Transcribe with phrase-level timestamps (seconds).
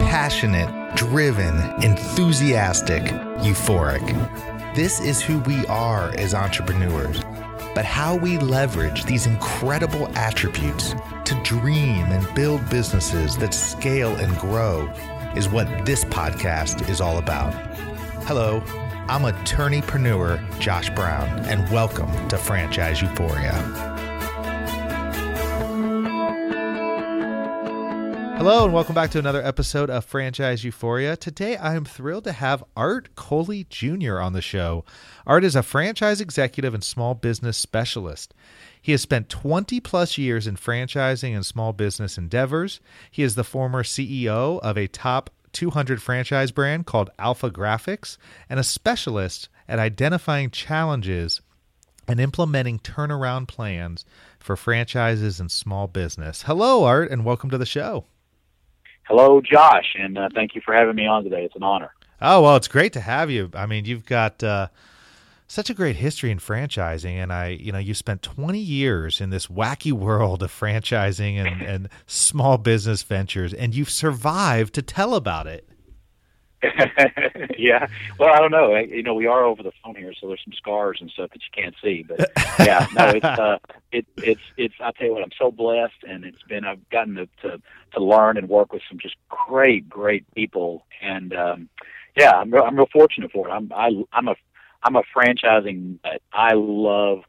[0.00, 3.02] Passionate, driven, enthusiastic,
[3.42, 4.74] euphoric.
[4.74, 7.20] This is who we are as entrepreneurs.
[7.74, 10.94] But how we leverage these incredible attributes
[11.26, 14.90] to dream and build businesses that scale and grow
[15.36, 17.52] is what this podcast is all about.
[18.24, 18.62] Hello,
[19.10, 23.97] I'm attorneypreneur Josh Brown, and welcome to Franchise Euphoria.
[28.38, 31.16] Hello, and welcome back to another episode of Franchise Euphoria.
[31.16, 34.20] Today, I am thrilled to have Art Coley Jr.
[34.20, 34.84] on the show.
[35.26, 38.32] Art is a franchise executive and small business specialist.
[38.80, 42.80] He has spent 20 plus years in franchising and small business endeavors.
[43.10, 48.18] He is the former CEO of a top 200 franchise brand called Alpha Graphics
[48.48, 51.40] and a specialist at identifying challenges
[52.06, 54.04] and implementing turnaround plans
[54.38, 56.42] for franchises and small business.
[56.42, 58.04] Hello, Art, and welcome to the show.
[59.08, 61.42] Hello, Josh, and uh, thank you for having me on today.
[61.42, 61.94] It's an honor.
[62.20, 63.50] Oh well, it's great to have you.
[63.54, 64.68] I mean, you've got uh,
[65.46, 69.30] such a great history in franchising, and I, you know, you spent 20 years in
[69.30, 75.14] this wacky world of franchising and, and small business ventures, and you've survived to tell
[75.14, 75.66] about it.
[77.56, 77.86] yeah.
[78.18, 78.76] Well, I don't know.
[78.76, 81.40] You know, we are over the phone here, so there's some scars and stuff that
[81.42, 82.04] you can't see.
[82.06, 83.58] But yeah, no, it's uh,
[83.92, 84.74] it, it's it's.
[84.80, 88.04] I tell you what, I'm so blessed, and it's been I've gotten to to, to
[88.04, 91.68] learn and work with some just great, great people, and um,
[92.16, 93.52] yeah, I'm real, I'm real fortunate for it.
[93.52, 94.34] I'm I, I'm a
[94.82, 96.00] I'm a franchising.
[96.32, 97.22] I love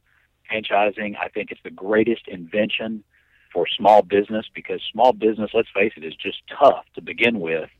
[0.50, 1.16] franchising.
[1.18, 3.04] I think it's the greatest invention
[3.52, 7.70] for small business because small business, let's face it, is just tough to begin with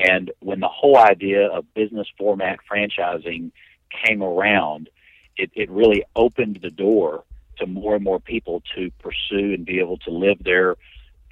[0.00, 3.52] and when the whole idea of business format franchising
[4.04, 4.88] came around,
[5.36, 7.24] it, it really opened the door
[7.58, 10.76] to more and more people to pursue and be able to live their,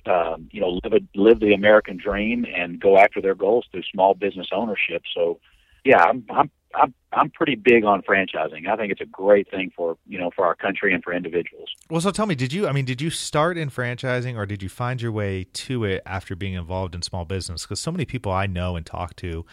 [0.06, 3.83] um, you know, live a, live the American dream and go after their goals through
[3.91, 5.03] small business ownership.
[5.14, 5.41] So,
[5.84, 8.68] yeah, I'm I'm I'm I'm pretty big on franchising.
[8.68, 11.68] I think it's a great thing for you know for our country and for individuals.
[11.88, 12.68] Well, so tell me, did you?
[12.68, 16.02] I mean, did you start in franchising, or did you find your way to it
[16.04, 17.62] after being involved in small business?
[17.62, 19.46] Because so many people I know and talk to,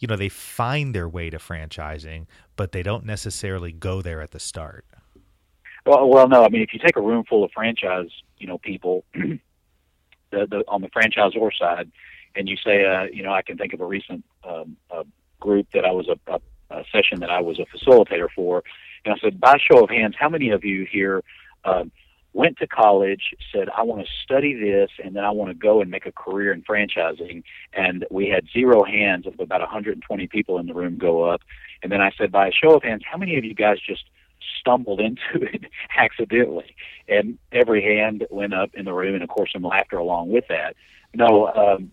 [0.00, 4.32] you know, they find their way to franchising, but they don't necessarily go there at
[4.32, 4.84] the start.
[5.84, 6.44] Well, well, no.
[6.44, 9.38] I mean, if you take a room full of franchise, you know, people, the,
[10.30, 11.92] the on the franchisor side,
[12.34, 15.04] and you say, uh, you know, I can think of a recent um, uh,
[15.38, 16.40] group that I was a, a
[16.70, 18.62] uh, session that I was a facilitator for,
[19.06, 21.22] and I said, by show of hands, how many of you here
[21.64, 21.84] uh,
[22.32, 25.80] went to college, said, I want to study this, and then I want to go
[25.80, 27.44] and make a career in franchising?
[27.72, 31.40] And we had zero hands of about 120 people in the room go up.
[31.82, 34.04] And then I said, by a show of hands, how many of you guys just
[34.60, 35.64] stumbled into it
[35.96, 36.74] accidentally?
[37.08, 40.44] And every hand went up in the room, and of course, some laughter along with
[40.48, 40.74] that.
[41.16, 41.90] No, um,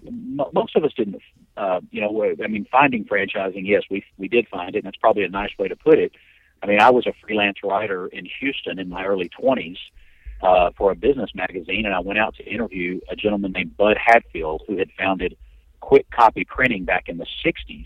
[0.53, 1.21] most of us didn't
[1.55, 4.97] uh, you know, I mean, finding franchising, yes, we we did find it, and that's
[4.97, 6.11] probably a nice way to put it.
[6.61, 9.77] I mean, I was a freelance writer in Houston in my early 20s
[10.41, 13.97] uh, for a business magazine, and I went out to interview a gentleman named Bud
[14.03, 15.37] Hatfield, who had founded
[15.81, 17.85] Kwik Kopy Printing back in the 60s,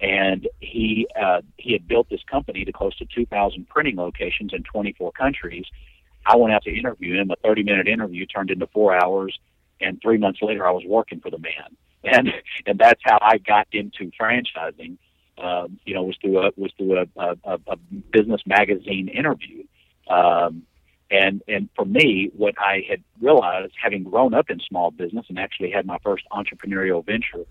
[0.00, 4.62] and he uh, he had built this company to close to 2,000 printing locations in
[4.64, 5.64] 24 countries.
[6.26, 7.30] I went out to interview him.
[7.30, 9.38] A 30 minute interview turned into four hours,
[9.80, 12.32] and three months later, I was working for the man and
[12.66, 14.96] and that's how I got into franchising.
[15.38, 17.76] Um, you know, was through a was through a, a, a
[18.12, 19.64] business magazine interview.
[20.08, 20.62] Um,
[21.10, 25.38] and and for me, what I had realized, having grown up in small business and
[25.38, 27.46] actually had my first entrepreneurial venture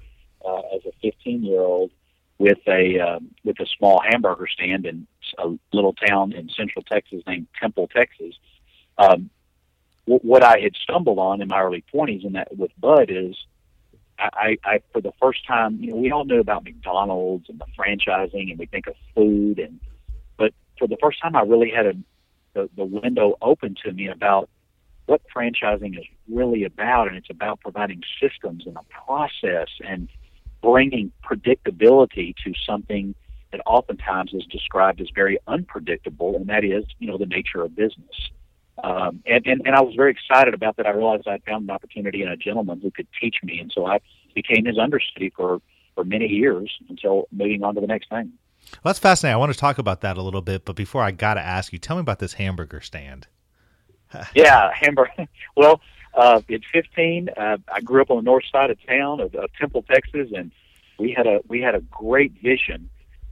[0.45, 1.91] uh, as a 15 year old
[2.37, 5.07] with a um, with a small hamburger stand in
[5.37, 8.35] a little town in Central Texas named Temple, Texas.
[8.97, 9.29] Um,
[10.07, 13.35] what I had stumbled on in my early 20s, and that with Bud is
[14.19, 17.65] I, I, for the first time, you know, we all know about McDonald's and the
[17.77, 19.79] franchising, and we think of food, and
[20.37, 21.93] but for the first time, I really had a
[22.53, 24.49] the, the window open to me about
[25.05, 30.09] what franchising is really about, and it's about providing systems and a process and
[30.63, 33.13] bringing predictability to something
[33.51, 37.75] that oftentimes is described as very unpredictable, and that is, you know, the nature of
[37.75, 38.31] business.
[38.83, 40.85] Um, and, and, and I was very excited about that.
[40.85, 43.59] I realized I found an opportunity in a gentleman who could teach me.
[43.59, 43.99] And so I
[44.35, 45.61] became his understudy for,
[45.95, 48.33] for many years until moving on to the next thing.
[48.71, 49.33] Well, that's fascinating.
[49.35, 50.65] I want to talk about that a little bit.
[50.65, 53.27] But before I got to ask you, tell me about this hamburger stand.
[54.35, 55.11] yeah, hamburger.
[55.55, 55.81] Well,
[56.13, 59.49] uh, at 15, uh, I grew up on the north side of town of, of
[59.59, 60.51] Temple, Texas, and
[60.99, 62.89] we had a we had a great vision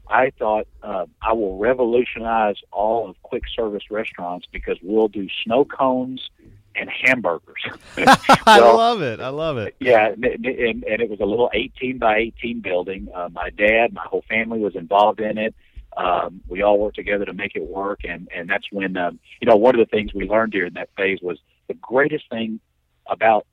[0.08, 5.66] I thought uh, I will revolutionize all of quick service restaurants because we'll do snow
[5.66, 6.30] cones
[6.76, 7.64] and hamburgers.
[7.98, 9.20] I love it.
[9.20, 9.76] I love it.
[9.80, 13.08] Yeah, and, and, and it was a little 18 by 18 building.
[13.14, 15.56] Uh, my dad, my whole family was involved in it.
[15.98, 19.48] Um, we all worked together to make it work, and and that's when um, you
[19.48, 22.60] know one of the things we learned during that phase was the greatest thing
[23.08, 23.46] about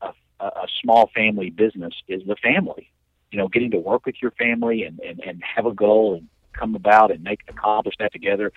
[0.00, 0.12] a,
[0.44, 2.90] a small family business is the family.
[3.30, 6.28] You know, getting to work with your family and and and have a goal and
[6.52, 8.52] come about and make accomplish that together.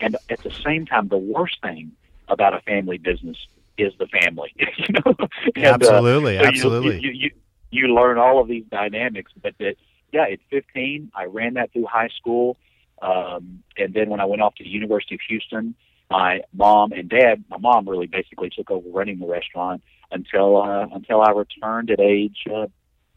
[0.00, 1.92] And at the same time, the worst thing
[2.28, 3.36] about a family business
[3.78, 4.52] is the family.
[4.56, 5.14] you know,
[5.54, 7.00] and, absolutely, uh, so absolutely.
[7.00, 7.30] You, you, you,
[7.70, 9.76] you learn all of these dynamics, but that
[10.12, 12.56] yeah, at 15, I ran that through high school,
[13.02, 15.74] um, and then when I went off to the University of Houston,
[16.10, 19.82] my mom and dad, my mom really basically took over running the restaurant
[20.12, 22.66] until uh, until I returned at age uh,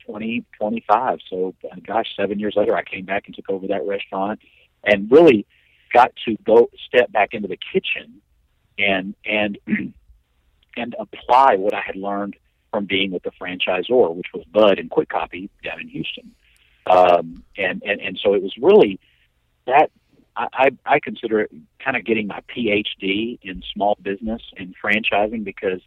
[0.07, 1.19] 20, 25.
[1.29, 4.39] So, uh, gosh, seven years later, I came back and took over that restaurant,
[4.83, 5.45] and really
[5.93, 8.21] got to go step back into the kitchen
[8.77, 9.57] and and
[10.77, 12.35] and apply what I had learned
[12.71, 16.31] from being with the franchisor, which was Bud and Kwik Kopy down in Houston.
[16.85, 18.99] Um, and, and and so it was really
[19.65, 19.91] that
[20.37, 21.51] I, I consider it
[21.83, 25.81] kind of getting my PhD in small business and franchising because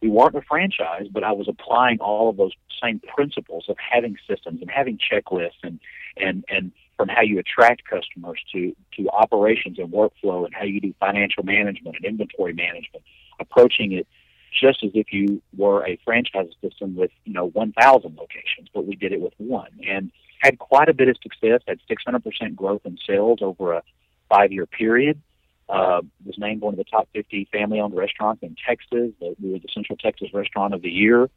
[0.00, 2.52] we weren't a franchise, but I was applying all of those
[2.82, 5.80] same principles of having systems and having checklists and
[6.16, 10.80] and and from how you attract customers to to operations and workflow and how you
[10.80, 13.04] do financial management and inventory management,
[13.40, 14.06] approaching it
[14.52, 18.96] just as if you were a franchise system with you know 1,000 locations, but we
[18.96, 20.10] did it with one and
[20.40, 21.60] had quite a bit of success.
[21.66, 23.82] Had 600% growth in sales over a
[24.28, 25.20] five-year period.
[25.68, 29.10] Uh, was named one of the top 50 family-owned restaurants in Texas.
[29.20, 31.28] We were the Central Texas Restaurant of the Year,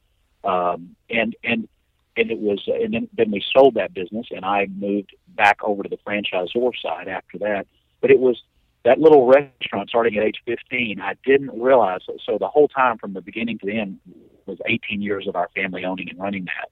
[0.44, 1.68] um, and and
[2.16, 5.82] and it was and then, then we sold that business, and I moved back over
[5.82, 7.66] to the franchisor side after that.
[8.02, 8.42] But it was
[8.86, 11.02] that little restaurant starting at age 15.
[11.02, 14.00] I didn't realize so the whole time from the beginning to the end
[14.46, 16.70] was 18 years of our family owning and running that.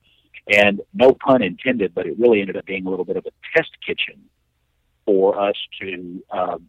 [0.56, 3.30] And no pun intended, but it really ended up being a little bit of a
[3.56, 4.22] test kitchen
[5.04, 6.66] for us to um,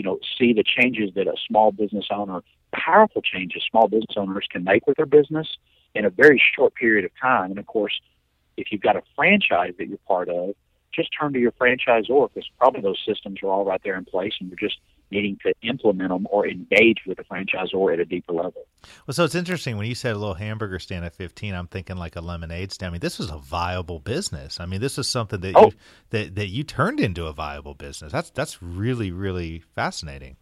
[0.00, 2.40] you know, see the changes that a small business owner,
[2.72, 5.46] powerful changes small business owners can make with their business
[5.94, 7.50] in a very short period of time.
[7.50, 8.00] And of course,
[8.56, 10.54] if you've got a franchise that you're part of,
[10.90, 14.32] just turn to your franchisor because probably those systems are all right there in place
[14.40, 14.78] and you're just
[15.10, 18.66] needing to implement them or engage with the franchisor at a deeper level.
[19.06, 21.54] Well, so it's interesting when you said a little hamburger stand at 15.
[21.54, 22.90] I'm thinking like a lemonade stand.
[22.90, 24.60] I mean, this was a viable business.
[24.60, 25.66] I mean, this is something that oh.
[25.66, 25.72] you
[26.10, 28.12] that that you turned into a viable business.
[28.12, 30.36] That's that's really really fascinating.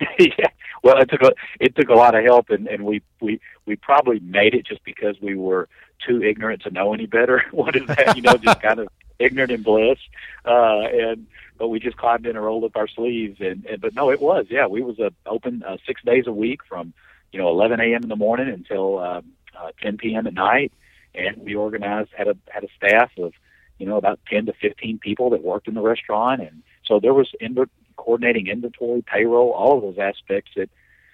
[0.18, 0.48] yeah.
[0.82, 3.76] Well, it took a it took a lot of help, and and we we we
[3.76, 5.68] probably made it just because we were
[6.06, 7.42] too ignorant to know any better.
[7.52, 8.16] what is that?
[8.16, 8.88] You know, just kind of
[9.18, 9.98] ignorant and bliss.
[10.44, 11.26] Uh, and
[11.58, 13.40] but we just climbed in and rolled up our sleeves.
[13.40, 16.32] And, and but no, it was yeah, we was uh, open uh, six days a
[16.32, 16.92] week from
[17.32, 18.02] you know 11 a.m.
[18.02, 20.26] in the morning until um, uh, 10 p.m.
[20.26, 20.72] at night.
[21.14, 23.32] And we organized had a had a staff of
[23.78, 27.14] you know about 10 to 15 people that worked in the restaurant, and so there
[27.14, 27.56] was in-
[27.96, 30.70] coordinating inventory, payroll, all of those aspects that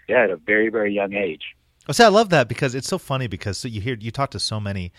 [0.09, 1.57] yeah at a very very young age.
[1.87, 4.39] Well, see, I love that because it's so funny because you hear you talk to
[4.39, 4.93] so many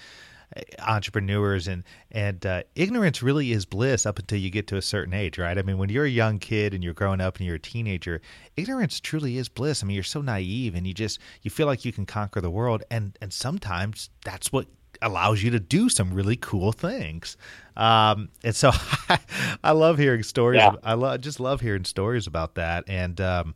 [0.80, 5.14] entrepreneurs and and uh, ignorance really is bliss up until you get to a certain
[5.14, 5.58] age right?
[5.58, 8.22] I mean when you're a young kid and you're growing up and you're a teenager
[8.58, 9.84] ignorance truly is bliss.
[9.84, 12.50] I mean you're so naive and you just you feel like you can conquer the
[12.50, 14.68] world and and sometimes that's what
[15.02, 17.38] allows you to do some really cool things.
[17.78, 18.72] Um, and so
[19.10, 19.20] I,
[19.64, 20.74] I love hearing stories yeah.
[20.84, 22.86] i love just love hearing stories about that.
[22.88, 23.56] And um,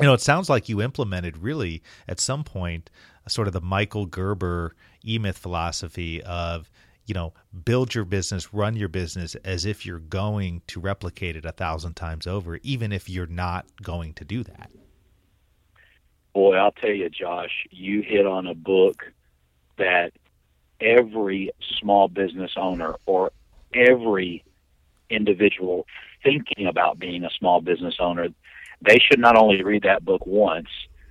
[0.00, 2.90] you know it sounds like you implemented really at some point
[3.28, 4.74] sort of the michael gerber
[5.06, 6.70] e-myth philosophy of
[7.06, 7.32] you know
[7.64, 11.94] build your business run your business as if you're going to replicate it a thousand
[11.94, 14.70] times over even if you're not going to do that.
[16.32, 19.04] Boy i'll tell you josh you hit on a book
[19.76, 20.12] that
[20.80, 21.50] every
[21.80, 23.32] small business owner or
[23.74, 24.44] every
[25.10, 25.86] individual
[26.22, 28.28] thinking about being a small business owner
[28.82, 30.68] they should not only read that book once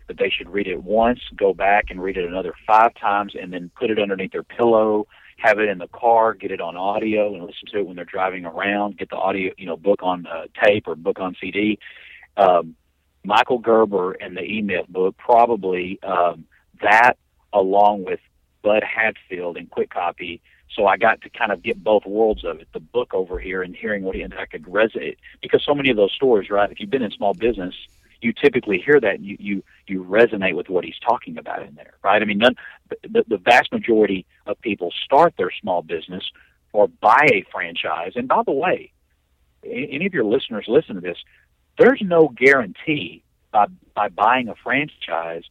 [0.10, 3.54] that they should read it once, go back and read it another five times, and
[3.54, 7.34] then put it underneath their pillow, have it in the car, get it on audio,
[7.34, 8.98] and listen to it when they're driving around.
[8.98, 11.80] Get the audio, you know, book on uh, tape or book on CD.
[12.36, 12.76] Um,
[13.24, 16.46] Michael Gerber and the E Myth book, probably um,
[16.82, 17.14] that
[17.54, 18.20] along with
[18.64, 20.42] Bud Hatfield and Kwik Kopy.
[20.76, 23.62] So I got to kind of get both worlds of it, the book over here
[23.62, 26.72] and hearing what he and I could resonate because so many of those stories, right?
[26.72, 27.76] If you've been in small business,
[28.22, 31.76] you typically hear that and you, you, you resonate with what he's talking about in
[31.76, 32.22] there, right?
[32.22, 32.56] I mean, none,
[33.02, 36.24] the, the vast majority of people start their small business
[36.74, 38.14] or buy a franchise.
[38.16, 38.92] And by the way,
[39.64, 41.18] any of your listeners listen to this,
[41.78, 45.44] there's no guarantee by by buying a franchise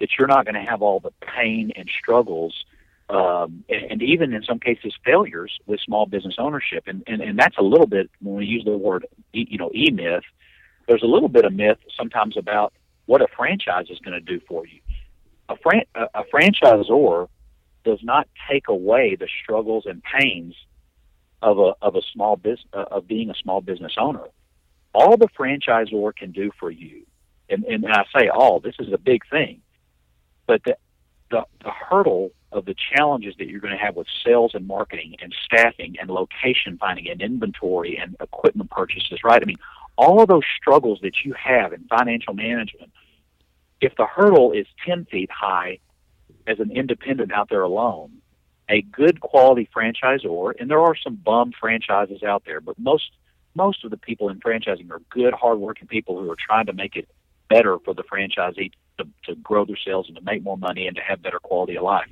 [0.00, 2.54] that you're not going to have all the pain and struggles
[3.08, 6.84] um, and, and even in some cases failures with small business ownership.
[6.86, 10.24] And, and, and that's a little bit, when we use the word, you know, e-myth,
[10.86, 12.72] there's a little bit of myth sometimes about
[13.06, 14.80] what a franchise is going to do for you.
[15.48, 17.28] A, fran- a, franchisor
[17.84, 20.54] does not take away the struggles and pains
[21.42, 24.24] of a, of a small business, uh, of being a small business owner.
[24.92, 27.06] All the franchisor can do for you,
[27.48, 29.60] and, and I say all, this is a big thing,
[30.46, 30.76] but the,
[31.30, 35.16] the, the hurdle of the challenges that you're going to have with sales and marketing
[35.20, 39.42] and staffing and location finding and inventory and equipment purchases, right?
[39.42, 39.58] I mean,
[39.96, 42.92] all of those struggles that you have in financial management,
[43.80, 45.78] if the hurdle is 10 feet high
[46.46, 48.20] as an independent out there alone,
[48.68, 53.10] a good quality franchisor, and there are some bum franchises out there, but most
[53.54, 56.94] most of the people in franchising are good, hardworking people who are trying to make
[56.94, 57.08] it
[57.48, 60.96] better for the franchisee to, to grow their sales and to make more money and
[60.96, 62.08] to have better quality of life.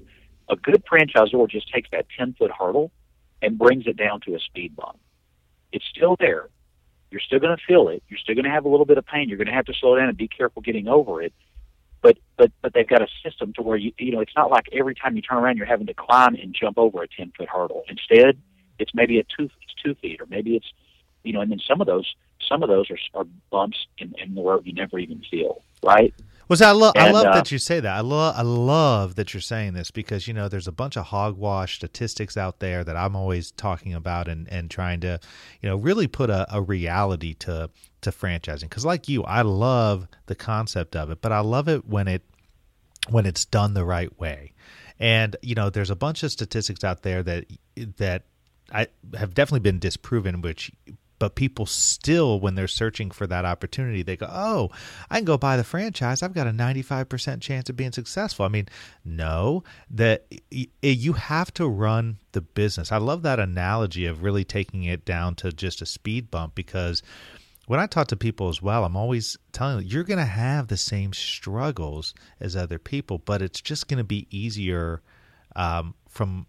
[0.48, 2.90] A good franchisor just takes that 10 foot hurdle
[3.42, 4.98] and brings it down to a speed bump.
[5.70, 6.48] It's still there.
[7.14, 8.02] You're still going to feel it.
[8.08, 9.28] You're still going to have a little bit of pain.
[9.28, 11.32] You're going to have to slow down and be careful getting over it.
[12.02, 14.66] But but but they've got a system to where you you know it's not like
[14.72, 17.48] every time you turn around you're having to climb and jump over a 10 foot
[17.48, 17.84] hurdle.
[17.88, 18.36] Instead,
[18.80, 20.66] it's maybe a two it's two feet or maybe it's
[21.22, 22.16] you know and then some of those
[22.48, 26.12] some of those are, are bumps in, in the road you never even feel right
[26.48, 27.96] was I love I love uh, that you say that.
[27.96, 31.06] I love I love that you're saying this because you know there's a bunch of
[31.06, 35.18] hogwash statistics out there that I'm always talking about and and trying to
[35.60, 37.70] you know really put a, a reality to
[38.02, 41.86] to franchising because like you I love the concept of it, but I love it
[41.86, 42.22] when it
[43.08, 44.52] when it's done the right way.
[44.98, 47.46] And you know there's a bunch of statistics out there that
[47.96, 48.24] that
[48.72, 50.72] I have definitely been disproven, which
[51.18, 54.70] but people still when they're searching for that opportunity they go oh
[55.10, 56.22] i can go buy the franchise.
[56.22, 58.44] I've got a 95% chance of being successful.
[58.44, 58.68] I mean
[59.04, 62.92] no that you have to run the business.
[62.92, 67.02] I love that analogy of really taking it down to just a speed bump because
[67.66, 70.68] when I talk to people as well, I'm always telling them you're going to have
[70.68, 75.00] the same struggles as other people, but it's just going to be easier
[75.56, 76.46] um, from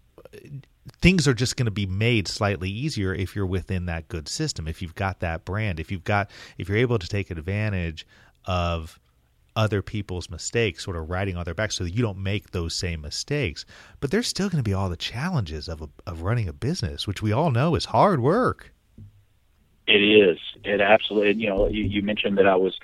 [1.00, 4.68] things are just going to be made slightly easier if you're within that good system
[4.68, 8.06] if you've got that brand if you've got if you're able to take advantage
[8.46, 8.98] of
[9.56, 12.76] other people's mistakes sort of riding on their back so that you don't make those
[12.76, 13.64] same mistakes.
[14.00, 17.06] But there's still going to be all the challenges of a, of running a business
[17.06, 18.72] which we all know is hard work.
[19.86, 20.38] It is.
[20.64, 22.76] It absolutely you know you, you mentioned that i was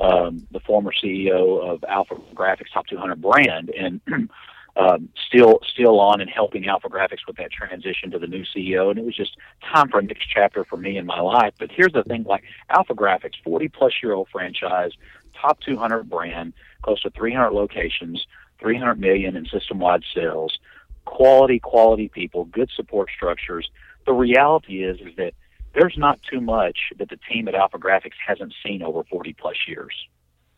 [0.00, 4.00] um, the former ceo of alpha graphics top 200 brand and
[4.76, 8.90] um, still still on and helping Alpha Graphics with that transition to the new CEO,
[8.90, 9.36] and it was just
[9.72, 11.54] time for a next chapter for me in my life.
[11.58, 14.92] But here's the thing: like Alpha Graphics, 40 plus year old franchise,
[15.40, 16.52] top 200 brand,
[16.82, 18.26] close to 300 locations,
[18.60, 20.58] 300 million in system wide sales,
[21.06, 23.70] quality quality people, good support structures.
[24.04, 25.32] The reality is is that
[25.74, 29.56] there's not too much that the team at Alpha Graphics hasn't seen over 40 plus
[29.66, 29.94] years.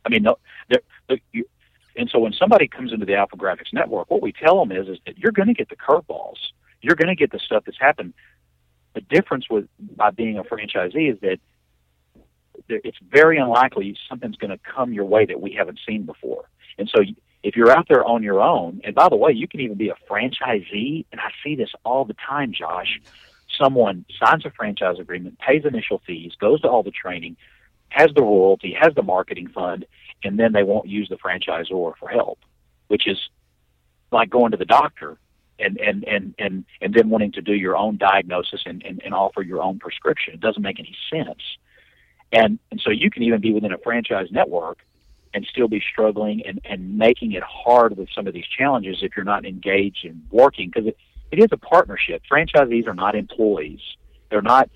[0.04, 0.37] I mean, no,
[1.99, 4.88] and so when somebody comes into the Alpha Graphics network, what we tell them is,
[4.88, 6.37] is that you're going to get the curveballs.
[6.81, 8.14] You're going to get the stuff that's happened.
[8.95, 11.38] The difference with by being a franchisee is that
[12.69, 16.49] it's very unlikely something's going to come your way that we haven't seen before.
[16.78, 17.02] And so
[17.43, 19.88] if you're out there on your own, and by the way, you can even be
[19.88, 23.00] a franchisee, and I see this all the time, Josh.
[23.61, 27.37] Someone signs a franchise agreement, pays initial fees, goes to all the training,
[27.88, 29.87] has the royalty, has the marketing fund,
[30.25, 32.38] and then they won't use the franchisor for help,
[32.88, 33.18] which is
[34.10, 35.18] like going to the doctor
[35.58, 39.14] and and and and and then wanting to do your own diagnosis and, and, and
[39.14, 40.34] offer your own prescription.
[40.34, 41.42] It doesn't make any sense.
[42.32, 44.78] And and so you can even be within a franchise network
[45.34, 49.14] and still be struggling and, and making it hard with some of these challenges if
[49.14, 50.96] you're not engaged in working because it,
[51.30, 52.22] it is a partnership.
[52.30, 53.80] Franchisees are not employees.
[54.30, 54.70] They're not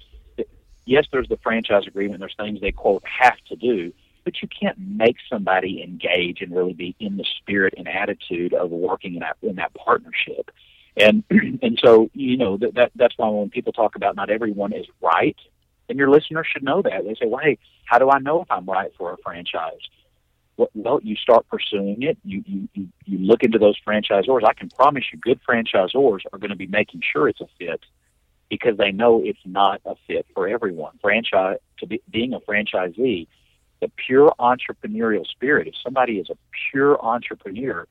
[0.85, 3.93] yes, there's the franchise agreement, there's things they quote have to do,
[4.25, 8.71] but you can't make somebody engage and really be in the spirit and attitude of
[8.71, 10.51] working in that in that partnership.
[10.97, 14.73] And and so you know that, that that's why when people talk about not everyone
[14.73, 15.37] is right,
[15.89, 18.51] and your listeners should know that they say, "Well, hey, how do I know if
[18.51, 19.81] I'm right for a franchise?"
[20.75, 22.19] Well, you start pursuing it.
[22.25, 24.45] You you you, look into those franchisors.
[24.45, 27.81] I can promise you, good franchisors are going to be making sure it's a fit
[28.51, 30.99] because they know it's not a fit for everyone.
[31.01, 33.27] Franchise to be, being a franchisee
[33.83, 35.67] the pure entrepreneurial spirit.
[35.67, 36.37] If somebody is a
[36.71, 37.87] pure entrepreneur,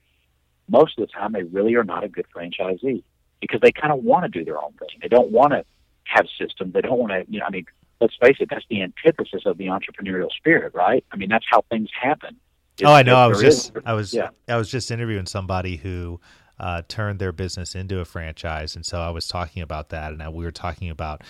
[0.67, 3.03] most of the time they really are not a good franchisee
[3.41, 4.87] because they kind of want to do their own thing.
[5.01, 5.65] They don't want to
[6.05, 6.73] have systems.
[6.73, 7.65] They don't want to, you know, I mean,
[7.99, 11.03] let's face it, that's the antithesis of the entrepreneurial spirit, right?
[11.11, 12.37] I mean, that's how things happen.
[12.77, 13.17] It's, oh, I know.
[13.17, 14.29] I was just, is, I was, yeah.
[14.47, 16.21] I was just interviewing somebody who
[16.57, 20.33] uh, turned their business into a franchise, and so I was talking about that, and
[20.33, 21.21] we were talking about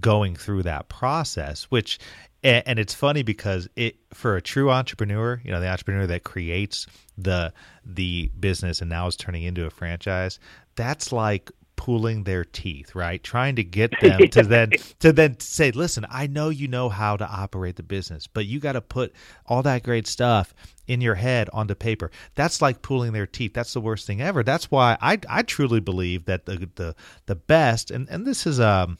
[0.00, 1.98] going through that process, which
[2.42, 6.24] and, and, it's funny because it for a true entrepreneur, you know, the entrepreneur that
[6.24, 7.52] creates the
[7.84, 10.38] the business and now is turning into a franchise,
[10.76, 13.22] that's like pulling their teeth, right?
[13.22, 17.16] Trying to get them to then to then say, "Listen, I know you know how
[17.16, 19.14] to operate the business, but you got to put
[19.46, 20.52] all that great stuff
[20.86, 23.54] in your head onto paper." That's like pulling their teeth.
[23.54, 24.42] That's the worst thing ever.
[24.42, 26.94] That's why I I truly believe that the the
[27.26, 28.98] the best and and this is um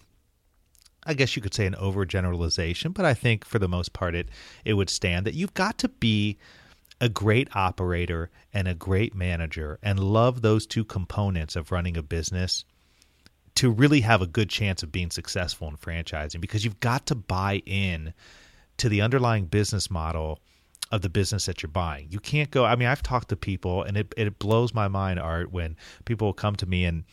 [1.09, 4.29] I guess you could say an overgeneralization, but I think for the most part it
[4.65, 6.37] it would stand that you've got to be
[7.01, 12.03] a great operator and a great manager and love those two components of running a
[12.03, 12.65] business
[13.55, 17.15] to really have a good chance of being successful in franchising because you've got to
[17.15, 18.13] buy in
[18.77, 20.41] to the underlying business model
[20.93, 22.07] of the business that you're buying.
[22.11, 25.19] You can't go I mean I've talked to people and it it blows my mind
[25.19, 25.75] art when
[26.05, 27.05] people come to me and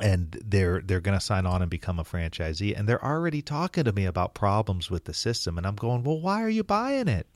[0.00, 3.84] and they're they're going to sign on and become a franchisee and they're already talking
[3.84, 7.08] to me about problems with the system and I'm going, "Well, why are you buying
[7.08, 7.26] it?"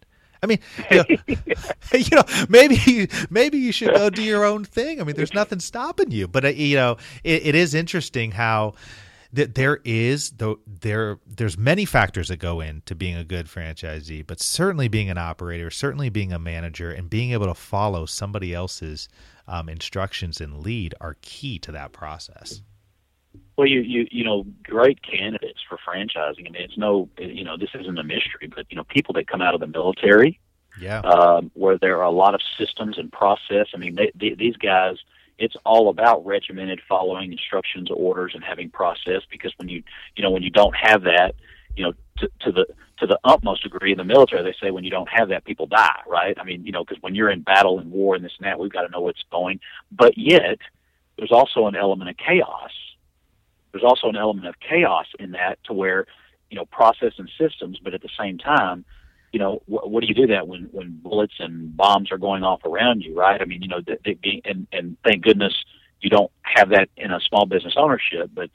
[0.42, 0.58] I mean,
[0.90, 1.04] you know,
[1.92, 5.00] you know, maybe maybe you should go do your own thing.
[5.00, 6.28] I mean, there's nothing stopping you.
[6.28, 8.74] But uh, you know, it, it is interesting how
[9.32, 14.26] that there is though there there's many factors that go into being a good franchisee,
[14.26, 18.52] but certainly being an operator, certainly being a manager, and being able to follow somebody
[18.54, 19.08] else's
[19.46, 22.62] um, instructions and lead are key to that process.
[23.56, 26.48] Well, you you you know, great candidates for franchising.
[26.48, 29.28] I mean, it's no, you know, this isn't a mystery, but you know, people that
[29.28, 30.40] come out of the military,
[30.80, 33.68] yeah, um, where there are a lot of systems and process.
[33.74, 34.96] I mean, they, they, these guys,
[35.40, 39.22] it's all about regimented following instructions, orders, and having process.
[39.30, 39.82] Because when you
[40.16, 41.34] you know when you don't have that,
[41.76, 42.66] you know, to, to the
[42.98, 45.66] to the utmost degree in the military, they say when you don't have that, people
[45.66, 46.36] die, right?
[46.38, 48.60] I mean, you know, because when you're in battle and war and this and that,
[48.60, 49.58] we've got to know what's going.
[49.90, 50.58] But yet,
[51.16, 52.70] there's also an element of chaos
[53.72, 56.06] there's also an element of chaos in that to where
[56.50, 58.84] you know process and systems but at the same time
[59.32, 62.42] you know wh- what do you do that when when bullets and bombs are going
[62.42, 63.40] off around you right?
[63.40, 65.54] I mean you know the, the, and and thank goodness
[66.00, 68.50] you don't have that in a small business ownership but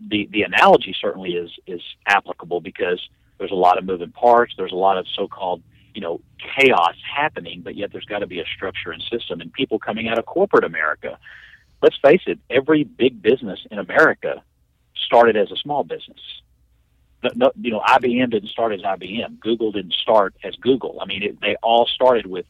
[0.00, 3.00] the the analogy certainly is is applicable because
[3.38, 4.54] there's a lot of moving parts.
[4.56, 5.62] There's a lot of so-called
[5.94, 6.20] you know
[6.58, 10.08] chaos happening but yet there's got to be a structure and system and people coming
[10.08, 11.18] out of corporate america.
[11.82, 14.42] Let's face it, every big business in America
[15.06, 16.20] started as a small business.
[17.34, 19.40] No, you know, IBM didn't start as IBM.
[19.40, 20.98] Google didn't start as Google.
[21.00, 22.46] I mean, it, they all started with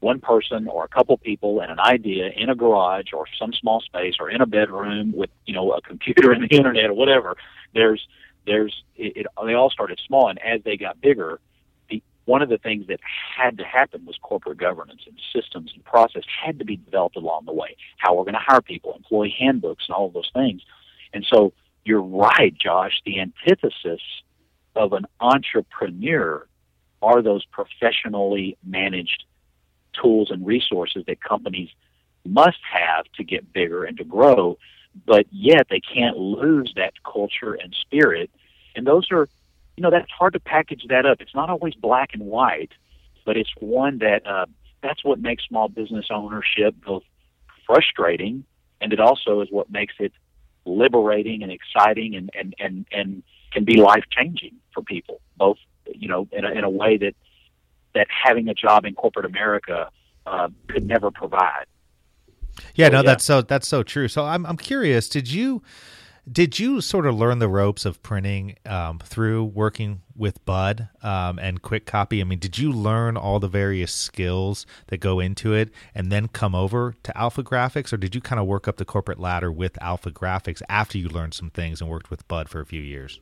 [0.00, 3.80] one person or a couple people and an idea in a garage or some small
[3.80, 7.36] space or in a bedroom with you know a computer and the internet or whatever.
[7.74, 8.06] There's
[8.46, 11.40] there's it, it, they all started small, and as they got bigger,
[11.90, 13.00] the one of the things that
[13.36, 17.46] had to happen was corporate governance and systems and process had to be developed along
[17.46, 17.76] the way.
[17.98, 20.62] How we're going to hire people, employee handbooks, and all of those things.
[21.12, 21.52] And so
[21.86, 23.00] you're right, Josh.
[23.04, 24.00] The antithesis
[24.74, 26.46] of an entrepreneur
[27.00, 29.24] are those professionally managed
[30.00, 31.68] tools and resources that companies
[32.24, 34.58] must have to get bigger and to grow,
[35.06, 38.30] but yet they can't lose that culture and spirit.
[38.74, 39.28] And those are
[39.76, 41.20] you know that's hard to package that up.
[41.20, 42.72] It's not always black and white,
[43.24, 44.46] but it's one that uh,
[44.82, 47.02] that's what makes small business ownership both
[47.66, 48.44] frustrating
[48.80, 50.12] and it also is what makes it
[50.66, 55.56] liberating and exciting and and and, and can be life changing for people both
[55.94, 57.14] you know in a, in a way that
[57.94, 59.90] that having a job in corporate America
[60.26, 61.64] uh, could never provide.
[62.74, 63.02] Yeah, so, no, yeah.
[63.02, 64.08] that's so that's so true.
[64.08, 65.08] So I'm I'm curious.
[65.08, 65.62] Did you
[66.30, 71.38] did you sort of learn the ropes of printing um, through working with Bud um,
[71.38, 72.20] and Kwik Kopy?
[72.20, 76.26] I mean, did you learn all the various skills that go into it and then
[76.26, 79.52] come over to Alpha Graphics, or did you kind of work up the corporate ladder
[79.52, 82.82] with Alpha Graphics after you learned some things and worked with Bud for a few
[82.82, 83.20] years?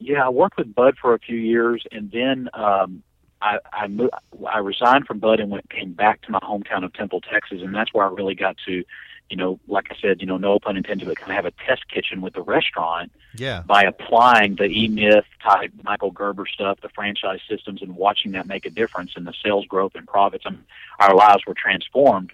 [0.00, 3.02] Yeah, I worked with Bud for a few years, and then um,
[3.40, 4.12] I I, moved,
[4.48, 7.72] I resigned from Bud and went came back to my hometown of Temple, Texas, and
[7.72, 8.84] that's where I really got to
[9.30, 11.66] you know, like I said, you know, no pun intended, but kind of have a
[11.66, 13.12] test kitchen with the restaurant.
[13.36, 13.62] Yeah.
[13.66, 18.46] By applying the E Myth type Michael Gerber stuff, the franchise systems, and watching that
[18.46, 20.64] make a difference in the sales growth and profits, and
[20.98, 22.32] our lives were transformed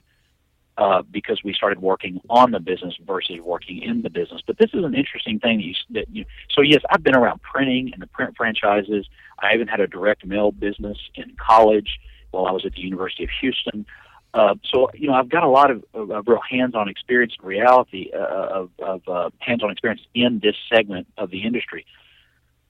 [0.77, 4.43] uh, because we started working on the business versus working in the business.
[4.47, 6.25] But this is an interesting thing that you, that you.
[6.51, 9.07] So yes, I've been around printing and the print franchises.
[9.39, 13.25] I even had a direct mail business in college while I was at the University
[13.25, 13.87] of Houston.
[14.35, 17.47] Uh, so you know, I've got a lot of, of, of real hands-on experience and
[17.47, 21.87] reality uh, of, of uh, hands-on experience in this segment of the industry.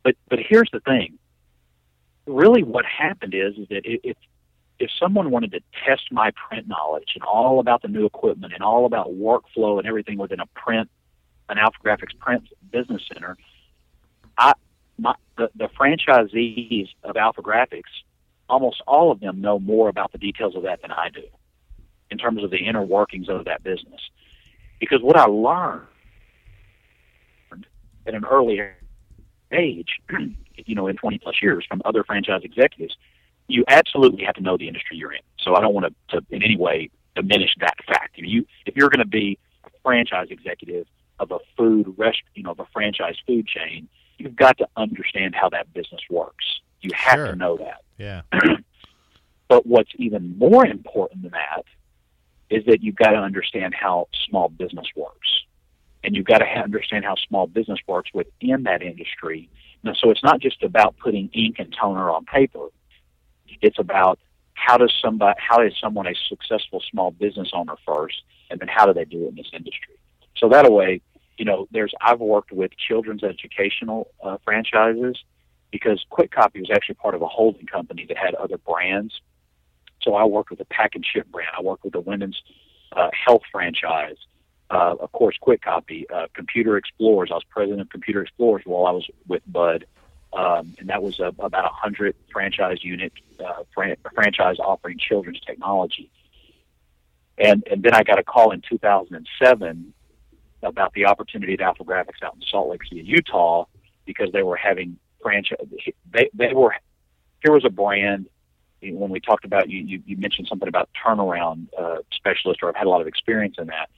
[0.03, 1.19] But but here's the thing.
[2.27, 4.17] Really, what happened is, is that if
[4.79, 8.63] if someone wanted to test my print knowledge and all about the new equipment and
[8.63, 10.91] all about workflow and everything within a print,
[11.49, 13.39] an Alphagraphics print business center,
[14.37, 14.53] I
[14.99, 17.83] my the, the franchisees of Alphagraphics,
[18.51, 21.23] almost all of them know more about the details of that than I do,
[22.15, 24.01] in terms of the inner workings of that business.
[24.79, 25.89] Because what I learned
[28.07, 28.77] at an earlier
[29.51, 29.99] age,
[30.57, 32.97] you know, in 20 plus years from other franchise executives,
[33.49, 35.23] you absolutely have to know the industry you're in.
[35.41, 38.13] So I don't want to, to in any way diminish that fact.
[38.17, 40.87] If you if you're going to be a franchise executive
[41.19, 45.35] of a food rest, you know, of a franchise food chain, you've got to understand
[45.35, 46.61] how that business works.
[46.81, 47.27] You have Sure.
[47.33, 47.83] to know that.
[47.99, 48.23] Yeah.
[49.47, 51.65] But what's even more important than that
[52.55, 55.29] is that you've got to understand how small business works.
[56.05, 59.49] And you've got to understand how small business works within that industry.
[59.83, 62.69] Now, so it's not just about putting ink and toner on paper.
[63.61, 64.19] It's about
[64.55, 68.87] how does somebody, how is someone a successful small business owner first, and then how
[68.87, 69.97] do they do it in this industry?
[70.37, 71.01] So that way,
[71.39, 75.17] you know, there's I've worked with children's educational uh, franchises
[75.73, 79.21] because Kwik Kopy was actually part of a holding company that had other brands.
[80.05, 81.51] So I worked with the Pack and Ship brand.
[81.57, 82.41] I worked with the women's
[82.93, 84.17] uh, health franchise.
[84.71, 87.31] Uh, of course, Kwik Kopy, uh, Computer Explorers.
[87.31, 89.87] I was president of Computer Explorers while I was with Bud,
[90.33, 93.13] um, and that was a, about a hundred franchise unit
[93.45, 96.11] uh, fran- franchise offering children's technology.
[97.39, 99.93] And and then I got a call in 2007
[100.63, 103.67] about the opportunity at Alpha Graphics out in Salt Lake City, Utah,
[104.07, 105.59] because they were having franchise.
[106.11, 106.75] They they were
[107.43, 108.29] here was a brand.
[108.93, 112.77] When we talked about you, you, you mentioned something about turnaround uh, specialist, or I've
[112.77, 113.91] had a lot of experience in that.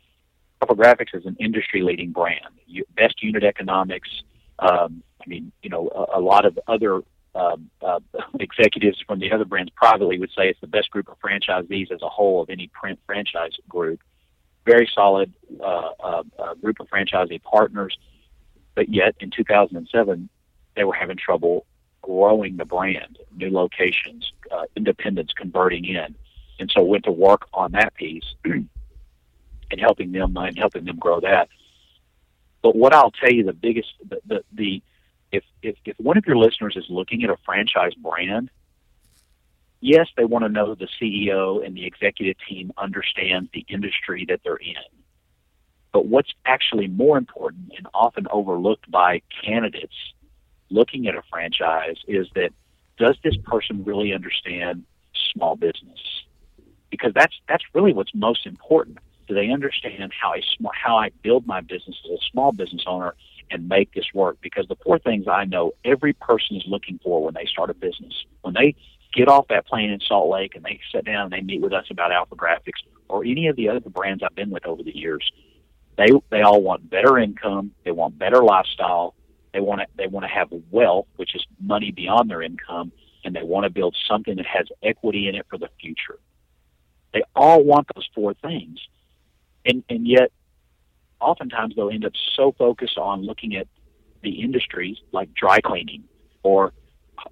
[0.62, 2.40] Alpha Graphics is an industry leading brand.
[2.66, 4.08] You, best unit economics.
[4.58, 7.02] Um, I mean, you know, a, a lot of other
[7.34, 8.00] um, uh,
[8.40, 12.02] executives from the other brands privately would say it's the best group of franchisees as
[12.02, 14.00] a whole of any print franchise group.
[14.64, 17.96] Very solid uh, uh, uh, group of franchisee partners,
[18.74, 20.28] but yet in 2007
[20.74, 21.66] they were having trouble
[22.06, 26.14] growing the brand, new locations, uh, independents converting in,
[26.60, 28.68] and so went to work on that piece and
[29.80, 31.48] helping them uh, and helping them grow that.
[32.62, 34.82] But what I'll tell you, the biggest, the, the, the
[35.32, 38.50] if, if if one of your listeners is looking at a franchise brand,
[39.80, 44.40] yes, they want to know the CEO and the executive team understands the industry that
[44.44, 44.76] they're in.
[45.92, 49.94] But what's actually more important and often overlooked by candidates
[50.70, 52.50] looking at a franchise is that
[52.98, 54.84] does this person really understand
[55.32, 55.98] small business?
[56.90, 58.98] Because that's that's really what's most important.
[59.28, 62.84] Do they understand how a small, how I build my business as a small business
[62.86, 63.14] owner
[63.50, 64.38] and make this work?
[64.40, 67.74] Because the four things I know every person is looking for when they start a
[67.74, 68.76] business, when they
[69.12, 71.72] get off that plane in Salt Lake and they sit down and they meet with
[71.72, 74.96] us about Alpha Graphics or any of the other brands I've been with over the
[74.96, 75.28] years,
[75.96, 79.14] they they all want better income, they want better lifestyle,
[79.56, 82.92] they want to they want to have wealth, which is money beyond their income,
[83.24, 86.18] and they want to build something that has equity in it for the future.
[87.14, 88.78] They all want those four things,
[89.64, 90.30] and and yet,
[91.22, 93.66] oftentimes they'll end up so focused on looking at
[94.22, 96.04] the industries like dry cleaning
[96.42, 96.74] or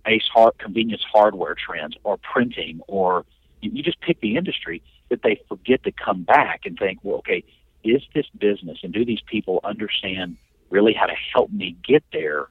[0.07, 3.27] ace hard convenience hardware trends or printing or
[3.61, 7.19] you, you just pick the industry that they forget to come back and think, well,
[7.19, 7.45] okay,
[7.83, 10.39] is this business and do these people understand
[10.75, 12.49] really how to help me get there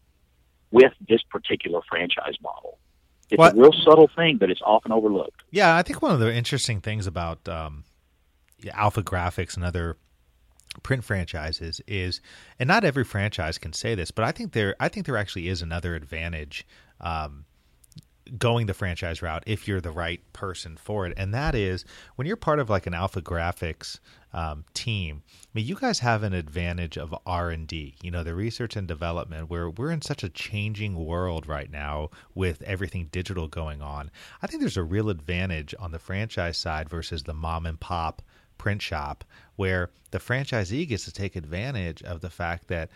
[0.71, 2.79] with this particular franchise model?
[3.29, 5.43] It's What- a real subtle thing, but it's often overlooked.
[5.51, 7.83] Yeah, I think one of the interesting things about um,
[8.71, 9.97] Alpha Graphics and other
[10.81, 12.21] print franchises is,
[12.57, 15.47] and not every franchise can say this, but I think there, I think there actually
[15.47, 16.65] is another advantage
[17.01, 17.45] um,
[18.37, 22.27] going the franchise route if you're the right person for it, and that is when
[22.27, 23.99] you're part of like an Alpha Graphics
[24.33, 25.21] um, team.
[25.27, 27.95] I mean, you guys have an advantage of R and D.
[28.01, 29.49] You know, the research and development.
[29.49, 34.09] Where we're in such a changing world right now with everything digital going on.
[34.41, 38.21] I think there's a real advantage on the franchise side versus the mom and pop
[38.57, 39.23] print shop,
[39.55, 42.89] where the franchisee gets to take advantage of the fact that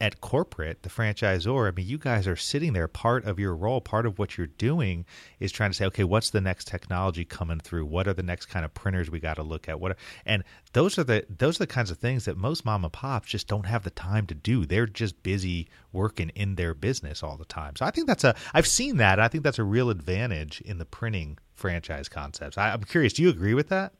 [0.00, 2.88] at corporate, the franchisor, I mean, you guys are sitting there.
[2.88, 5.04] Part of your role, part of what you're doing
[5.38, 7.84] is trying to say, okay, what's the next technology coming through?
[7.84, 9.78] What are the next kind of printers we got to look at?
[9.78, 12.84] What, are, and those are the those are the kinds of things that most mom
[12.84, 14.64] and pops just don't have the time to do.
[14.64, 17.76] They're just busy working in their business all the time.
[17.76, 19.20] So I think that's a I've seen that.
[19.20, 22.56] I think that's a real advantage in the printing franchise concepts.
[22.56, 23.12] I, I'm curious.
[23.12, 23.92] Do you agree with that?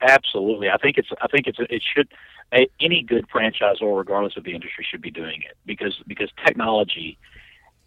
[0.00, 2.08] Absolutely, I think it's I think it's it should
[2.52, 7.18] a, any good franchisor, regardless of the industry, should be doing it because because technology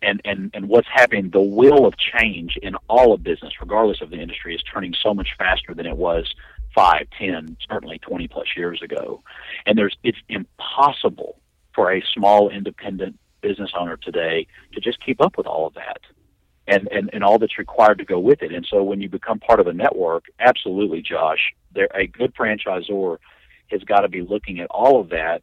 [0.02, 4.10] and, and, and what's happening, the will of change in all of business, regardless of
[4.10, 6.34] the industry, is turning so much faster than it was
[6.74, 9.24] five, ten, certainly 20 plus years ago.
[9.66, 11.40] And there's, it's impossible
[11.74, 16.02] for a small independent business owner today to just keep up with all of that
[16.68, 18.54] and, and, and all that's required to go with it.
[18.54, 23.18] And so when you become part of a network, absolutely, Josh, there, a good franchisor
[23.72, 25.42] has got to be looking at all of that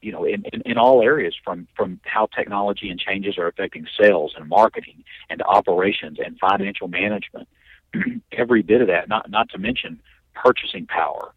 [0.00, 3.86] you know, in, in, in all areas from, from how technology and changes are affecting
[4.00, 7.48] sales and marketing and operations and financial management.
[8.32, 10.00] Every bit of that, not, not to mention
[10.34, 11.32] purchasing power,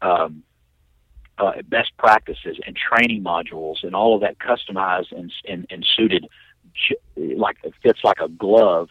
[0.00, 0.42] um,
[1.38, 6.28] uh, best practices and training modules and all of that customized and, and, and suited
[7.16, 8.88] like it fits like a glove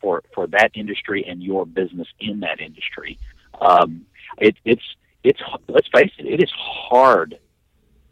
[0.00, 3.18] for, for that industry and your business in that industry.
[3.60, 4.06] Um,
[4.38, 4.82] it, it's,
[5.26, 7.38] it's, let's face it, it is hard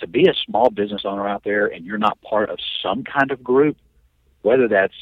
[0.01, 3.31] to be a small business owner out there and you're not part of some kind
[3.31, 3.77] of group,
[4.43, 4.95] whether that's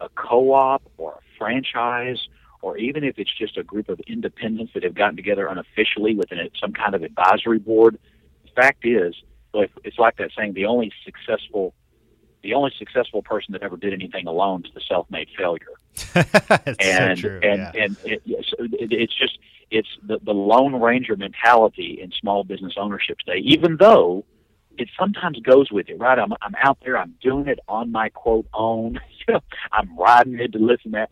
[0.00, 2.18] a co-op or a franchise,
[2.62, 6.38] or even if it's just a group of independents that have gotten together unofficially within
[6.58, 7.98] some kind of advisory board,
[8.44, 9.14] the fact is,
[9.84, 11.74] it's like that saying, the only successful
[12.42, 15.74] the only successful person that ever did anything alone is the self-made failure.
[16.14, 17.82] and so true, and yeah.
[17.84, 19.38] and it, it, it's just
[19.70, 23.38] it's the the lone ranger mentality in small business ownership today.
[23.38, 24.24] Even though
[24.78, 26.18] it sometimes goes with it, right?
[26.18, 29.00] I'm I'm out there, I'm doing it on my quote own.
[29.28, 31.10] You know, I'm riding it to listen to that.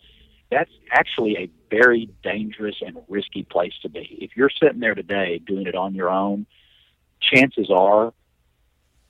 [0.51, 4.17] That's actually a very dangerous and risky place to be.
[4.23, 6.47] If you're sitting there today doing it on your own,
[7.21, 8.15] chances are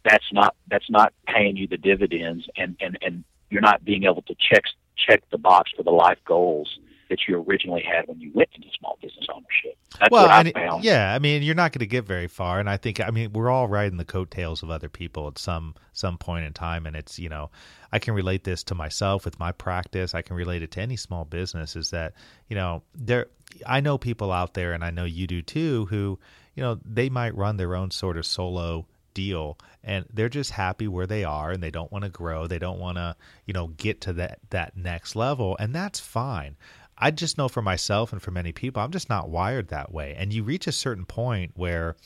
[0.04, 4.22] that's not that's not paying you the dividends and and and you're not being able
[4.22, 4.64] to check
[4.98, 8.68] check the box for the life goals that you originally had when you went into
[8.78, 9.78] small business ownership.
[9.98, 10.84] That's well, what I found.
[10.84, 13.32] yeah, I mean, you're not going to get very far, and I think, I mean,
[13.32, 16.94] we're all riding the coattails of other people at some some point in time, and
[16.94, 17.50] it's you know,
[17.92, 20.14] I can relate this to myself with my practice.
[20.14, 21.76] I can relate it to any small business.
[21.76, 22.12] Is that
[22.48, 23.28] you know, there,
[23.66, 26.18] I know people out there, and I know you do too, who
[26.58, 29.58] you know, they might run their own sort of solo deal.
[29.82, 32.46] And they're just happy where they are and they don't want to grow.
[32.46, 33.16] They don't want to
[33.46, 36.56] you know get to that that next level and that's fine.
[36.96, 40.14] I just know for myself and for many people i'm just not wired that way.
[40.18, 41.96] And you reach a certain point where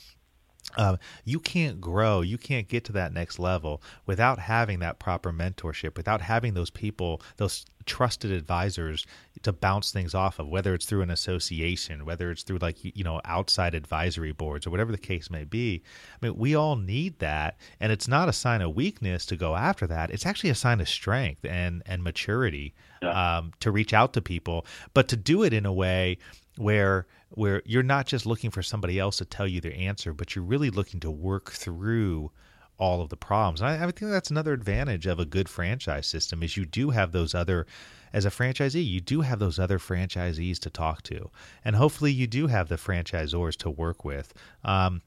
[0.77, 5.33] um, you can't grow, you can't get to that next level without having that proper
[5.33, 9.05] mentorship, without having those people, those trusted advisors
[9.43, 13.03] to bounce things off of, whether it's through an association, whether it's through like, you
[13.03, 15.83] know, outside advisory boards or whatever the case may be.
[16.23, 17.57] I mean, we all need that.
[17.81, 20.11] And it's not a sign of weakness to go after that.
[20.11, 23.39] It's actually a sign of strength and, and maturity Yeah.
[23.39, 26.19] um, to reach out to people, but to do it in a way
[26.57, 30.35] where where you're not just looking for somebody else to tell you their answer, but
[30.37, 32.31] you're really looking to work through
[32.79, 33.61] all of the problems.
[33.61, 36.91] And I, I think that's another advantage of a good franchise system is you do
[36.91, 37.67] have those other
[38.13, 41.31] as a franchisee, you do have those other franchisees to talk to,
[41.65, 44.35] and hopefully you do have the franchisors to work with.
[44.65, 45.01] Um,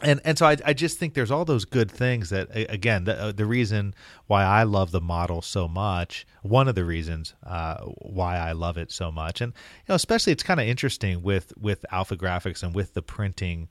[0.00, 3.20] and and so I, I just think there's all those good things that again the
[3.20, 3.94] uh, the reason
[4.26, 8.78] why I love the model so much one of the reasons uh, why I love
[8.78, 12.62] it so much and you know especially it's kind of interesting with with Alpha Graphics
[12.62, 13.68] and with the printing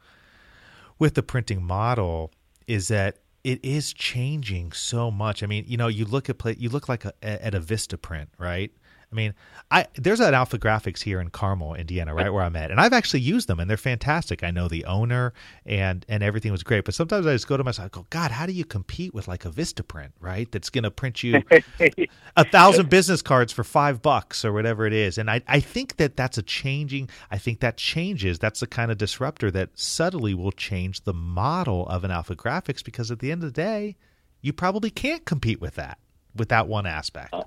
[0.99, 2.31] with the printing model
[2.67, 5.41] is that it is changing so much.
[5.41, 8.27] I mean, you know, you look at play, you look like a, at a Vistaprint,
[8.37, 8.71] right?
[9.11, 9.33] I mean,
[9.69, 12.93] I there's an Alpha Graphics here in Carmel, Indiana, right where I'm at, and I've
[12.93, 14.41] actually used them, and they're fantastic.
[14.41, 15.33] I know the owner,
[15.65, 16.85] and and everything was great.
[16.85, 19.27] But sometimes I just go to myself, I go, God, how do you compete with
[19.27, 20.49] like a Vistaprint, right?
[20.51, 21.41] That's going to print you
[22.37, 25.17] a thousand business cards for five bucks or whatever it is.
[25.17, 28.39] And I, I think that that's a changing, I think that changes.
[28.39, 32.83] That's the kind of disruptor that subtly will change the model of an alpha graphics
[32.83, 33.97] because at the end of the day,
[34.41, 35.99] you probably can't compete with that,
[36.35, 37.33] with that one aspect.
[37.33, 37.43] Uh,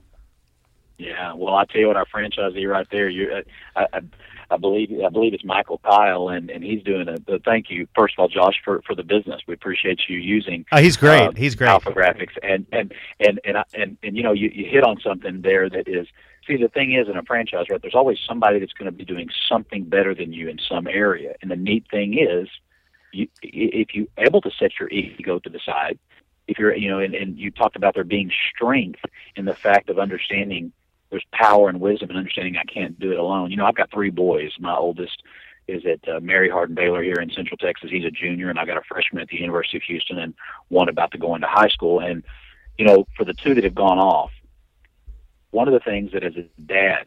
[0.97, 3.43] Yeah, well, I tell you what, our franchisee right there, you, uh,
[3.75, 4.01] I, I,
[4.53, 7.89] I believe, I believe it's Michael Kyle, and and he's doing a, a thank you
[7.97, 9.41] first of all, Josh, for for the business.
[9.49, 10.65] We appreciate you using.
[10.71, 11.21] Oh, he's great.
[11.21, 11.69] uh, he's great.
[11.69, 15.01] Alpha Graphics, and and and and I- and, and you know, you, you hit on
[15.01, 16.07] something there that is.
[16.47, 17.81] See, the thing is, in a franchise, right?
[17.81, 21.35] There's always somebody that's going to be doing something better than you in some area,
[21.43, 22.49] and the neat thing is,
[23.13, 25.99] you, if you able to set your ego to the side,
[26.47, 29.01] if you're, you know, and, and you talked about there being strength
[29.37, 30.73] in the fact of understanding
[31.11, 33.51] there's power and wisdom and understanding I can't do it alone.
[33.51, 34.53] You know, I've got three boys.
[34.59, 35.23] My oldest
[35.69, 37.91] is at uh, Mary Hardin Baylor here in Central Texas.
[37.91, 40.35] He's a junior, and I got a freshman at the University of Houston, and
[40.69, 42.01] one about to go into high school.
[42.01, 42.23] And
[42.79, 44.31] you know, for the two that have gone off,
[45.51, 47.07] one of the things that as a dad,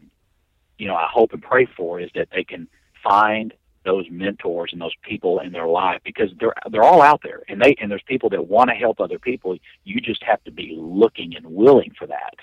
[0.78, 2.68] you know, I hope and pray for is that they can
[3.04, 3.52] find
[3.84, 7.60] those mentors and those people in their life because they're they're all out there and
[7.60, 9.56] they and there's people that want to help other people.
[9.84, 12.34] You just have to be looking and willing for that.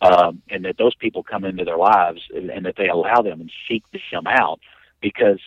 [0.00, 3.50] Um, and that those people come into their lives and that they allow them and
[3.68, 4.60] seek them out
[5.00, 5.40] because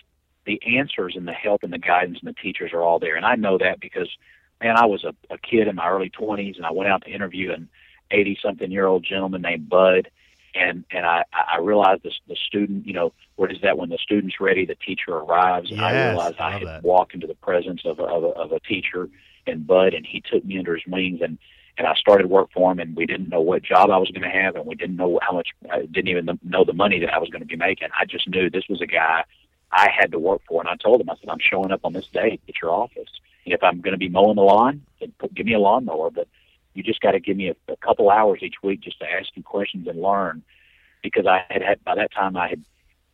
[0.45, 3.15] the answers and the help and the guidance and the teachers are all there.
[3.15, 4.09] And I know that because,
[4.61, 7.11] man, I was a, a kid in my early 20s and I went out to
[7.11, 7.69] interview an
[8.09, 10.09] 80 something year old gentleman named Bud.
[10.53, 13.97] And, and I, I realized the, the student, you know, what is that when the
[13.97, 15.69] student's ready, the teacher arrives.
[15.69, 16.83] Yes, and I realized I, I had that.
[16.83, 19.07] walked into the presence of a, of a, of a teacher
[19.47, 21.37] and Bud, and he took me under his wings and,
[21.77, 24.29] and I started work for him and we didn't know what job I was going
[24.29, 27.13] to have and we didn't know how much, I didn't even know the money that
[27.13, 27.89] I was going to be making.
[27.97, 29.23] I just knew this was a guy
[29.71, 30.62] I had to work for.
[30.62, 33.10] And I told him, I said, I'm showing up on this day at your office.
[33.45, 36.12] If I'm going to be mowing the lawn, then put, give me a lawnmower.
[36.12, 36.27] But
[36.73, 39.29] you just got to give me a, a couple hours each week just to ask
[39.36, 40.43] you questions and learn.
[41.01, 42.63] Because I had had by that time I had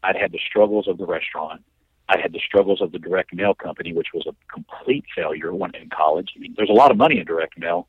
[0.04, 1.64] I'd had the struggles of the restaurant.
[2.10, 5.76] I had the struggles of the direct mail company, which was a complete failure when
[5.76, 6.32] in college.
[6.36, 7.88] I mean, there's a lot of money in direct mail.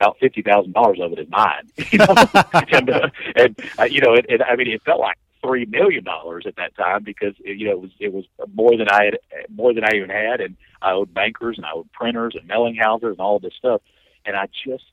[0.00, 1.70] About fifty thousand dollars of it is mine.
[1.90, 2.14] You know,
[2.72, 6.04] and, uh, and uh, you know, it, it, I mean, it felt like three million
[6.04, 9.18] dollars at that time because you know it was it was more than I had
[9.54, 12.76] more than I even had, and I owed bankers and I owed printers and mailing
[12.76, 13.82] houses and all this stuff,
[14.24, 14.84] and I just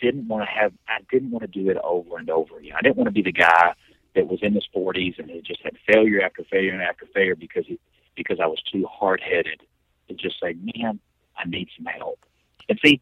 [0.00, 2.74] didn't want to have I didn't want to do it over and over again.
[2.76, 3.74] I didn't want to be the guy
[4.14, 7.34] that was in his 40s and it just had failure after failure and after failure
[7.34, 7.78] because he,
[8.14, 9.60] because I was too hard headed
[10.08, 11.00] to just say, man,
[11.36, 12.20] I need some help.
[12.68, 13.00] And see,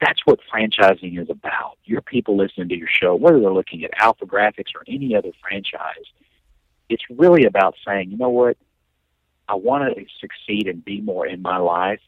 [0.00, 1.78] that's what franchising is about.
[1.84, 5.30] Your people listening to your show, whether they're looking at Alpha Graphics or any other
[5.40, 6.04] franchise,
[6.88, 8.56] it's really about saying, you know what,
[9.48, 12.00] I want to succeed and be more in my life,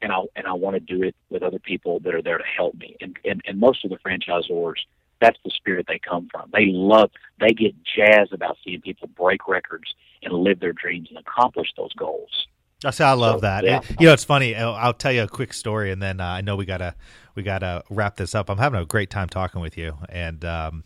[0.00, 2.44] and I and I want to do it with other people that are there to
[2.44, 2.96] help me.
[3.00, 4.80] And and, and most of the franchisors,
[5.20, 6.50] that's the spirit they come from.
[6.52, 11.18] They love, they get jazzed about seeing people break records and live their dreams and
[11.18, 12.48] accomplish those goals.
[12.84, 13.64] I say I love so, that.
[13.64, 13.80] Yeah.
[14.00, 14.54] you know, it's funny.
[14.54, 16.94] I'll, I'll, tell you a quick story, and then uh, I know we gotta
[17.34, 18.50] we gotta wrap this up.
[18.50, 20.84] I'm having a great time talking with you, and um,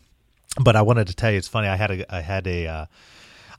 [0.59, 1.67] but I wanted to tell you, it's funny.
[1.67, 2.85] I had a I had a uh,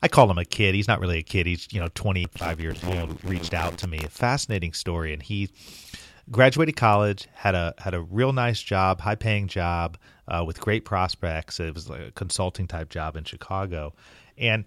[0.01, 0.75] I call him a kid.
[0.75, 1.45] He's not really a kid.
[1.45, 3.23] He's you know 25 years old.
[3.23, 3.99] Reached out to me.
[4.03, 5.49] A fascinating story, and he
[6.31, 9.97] graduated college, had a had a real nice job, high paying job
[10.27, 11.59] uh, with great prospects.
[11.59, 13.93] It was like a consulting type job in Chicago,
[14.37, 14.65] and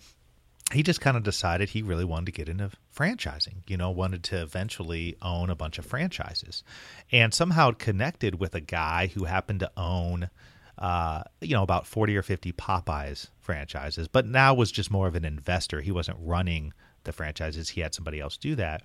[0.73, 4.23] he just kind of decided he really wanted to get into franchising, you know, wanted
[4.25, 6.63] to eventually own a bunch of franchises
[7.11, 10.31] and somehow connected with a guy who happened to own,
[10.79, 15.15] uh, you know, about 40 or 50 Popeyes franchises, but now was just more of
[15.15, 15.81] an investor.
[15.81, 16.73] He wasn't running
[17.05, 18.83] the franchises, he had somebody else do that.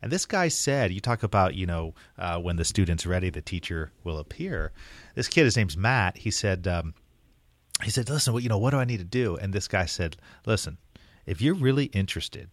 [0.00, 3.42] And this guy said, you talk about, you know, uh, when the student's ready, the
[3.42, 4.72] teacher will appear.
[5.14, 6.94] This kid, his name's Matt, he said, um,
[7.82, 9.36] he said, listen, what, you know, what do I need to do?
[9.36, 10.78] And this guy said, listen,
[11.28, 12.48] if you're really interested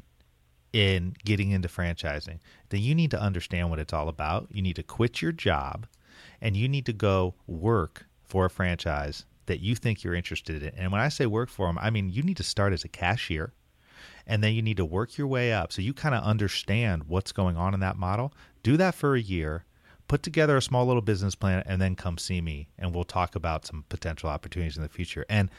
[0.74, 4.50] in getting into franchising, then you need to understand what it's all about.
[4.52, 5.88] You need to quit your job
[6.42, 10.74] and you need to go work for a franchise that you think you're interested in.
[10.76, 12.90] And when I say work for them, I mean you need to start as a
[12.90, 13.54] cashier
[14.28, 17.32] and then you need to work your way up so you kind of understand what's
[17.32, 18.34] going on in that model.
[18.62, 19.64] Do that for a year,
[20.10, 23.36] put together a small little business plan and then come see me and we'll talk
[23.36, 25.26] about some potential opportunities in the future.
[25.30, 25.50] And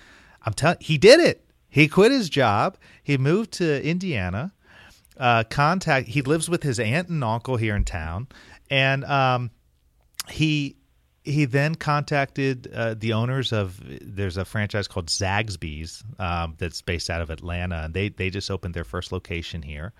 [0.43, 1.46] I'm telling he did it.
[1.77, 2.79] He quit his job.
[3.03, 4.55] He moved to Indiana.
[5.19, 6.09] Uh, contact.
[6.09, 8.29] He lives with his aunt and uncle here in town,
[8.71, 9.51] and um,
[10.27, 10.77] he
[11.23, 17.11] he then contacted uh, the owners of there's a franchise called Zaxby's um, that's based
[17.11, 19.93] out of Atlanta, and they they just opened their first location here.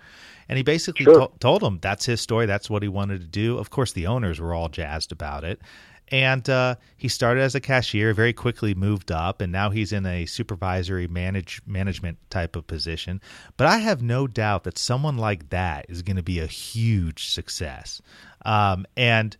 [0.49, 1.27] And he basically sure.
[1.27, 3.59] to- told them that's his story, that's what he wanted to do.
[3.59, 5.61] Of course, the owners were all jazzed about it,
[6.09, 10.05] and uh, he started as a cashier, very quickly moved up, and now he's in
[10.05, 13.21] a supervisory manage management type of position.
[13.57, 17.29] But I have no doubt that someone like that is going to be a huge
[17.29, 18.01] success.
[18.45, 19.35] Um, and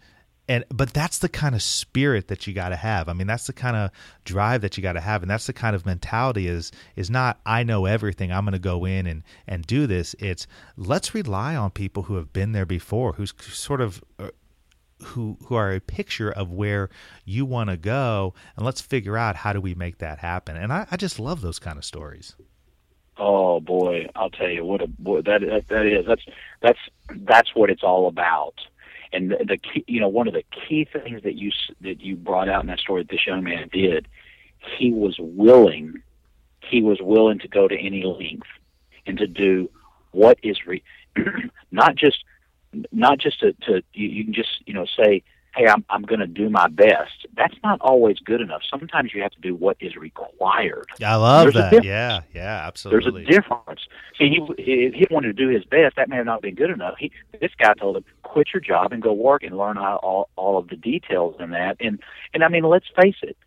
[0.50, 3.10] and but that's the kind of spirit that you got to have.
[3.10, 3.92] I mean, that's the kind of
[4.24, 7.40] drive that you got to have, and that's the kind of mentality is is not
[7.46, 8.32] I know everything.
[8.32, 10.16] I'm going to go in and and do this.
[10.20, 14.30] It's let's rely on people who have been there before, who's sort of uh,
[15.04, 16.90] who who are a picture of where
[17.26, 20.58] you want to go and let's figure out how do we make that happen.
[20.58, 22.36] And I, I just love those kind of stories.
[23.18, 24.08] Oh boy.
[24.16, 26.26] I'll tell you what a boy that, that that is that's
[26.62, 26.80] that's
[27.10, 28.56] that's what it's all about.
[29.14, 32.16] And the, the key you know one of the key things that you that you
[32.16, 34.08] brought out in that story that this young man did
[34.78, 36.02] he was willing
[36.62, 38.48] he was willing to go to any length
[39.06, 39.70] and to do
[40.12, 40.84] what is re-
[41.72, 42.24] not just
[42.92, 45.24] not just to, to you, you can just you know say
[45.56, 47.26] hey i'm i'm going to do my best.
[47.36, 48.62] That's not always good enough.
[48.70, 50.88] Sometimes you have to do what is required.
[51.04, 51.84] I love There's that.
[51.84, 53.82] yeah yeah absolutely There's a difference.
[54.18, 55.96] See he he wanted to do his best.
[55.96, 56.96] That may have not been good enough.
[57.00, 60.30] He this guy told him quit your job and go work and learn all all,
[60.36, 61.78] all of the details in that.
[61.80, 62.00] And
[62.34, 63.38] and i mean let's face it